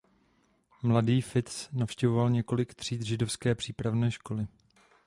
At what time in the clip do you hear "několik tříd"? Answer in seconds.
2.29-3.01